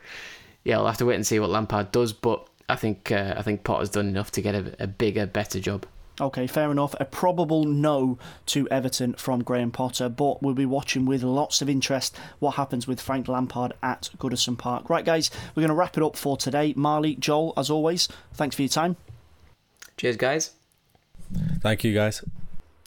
[0.65, 2.13] yeah, I'll have to wait and see what Lampard does.
[2.13, 5.59] But I think uh, I think Potter's done enough to get a, a bigger, better
[5.59, 5.87] job.
[6.21, 6.95] Okay, fair enough.
[7.01, 11.69] A probable no to Everton from Graham Potter, but we'll be watching with lots of
[11.69, 14.89] interest what happens with Frank Lampard at Goodison Park.
[14.89, 16.73] Right, guys, we're going to wrap it up for today.
[16.77, 18.97] Marley, Joel, as always, thanks for your time.
[19.97, 20.53] Cheers, guys.
[21.61, 22.23] Thank you, guys.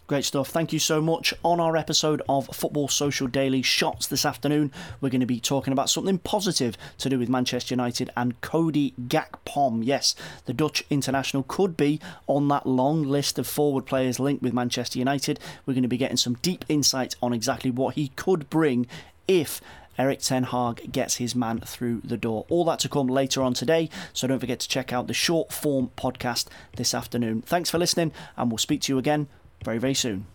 [0.07, 0.47] Great stuff.
[0.47, 1.33] Thank you so much.
[1.43, 5.73] On our episode of Football Social Daily Shots this afternoon, we're going to be talking
[5.73, 9.81] about something positive to do with Manchester United and Cody Gakpo.
[9.83, 14.53] Yes, the Dutch international could be on that long list of forward players linked with
[14.53, 15.41] Manchester United.
[15.65, 18.87] We're going to be getting some deep insight on exactly what he could bring
[19.27, 19.59] if
[19.97, 22.45] Erik Ten Hag gets his man through the door.
[22.47, 25.51] All that to come later on today, so don't forget to check out the short
[25.51, 26.45] form podcast
[26.77, 27.41] this afternoon.
[27.41, 29.27] Thanks for listening, and we'll speak to you again
[29.63, 30.25] very, very soon.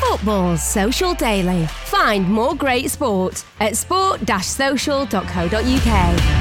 [0.00, 1.66] Football Social Daily.
[1.66, 6.39] Find more great sport at sport-social.co.uk.